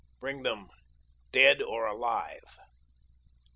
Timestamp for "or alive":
1.61-2.57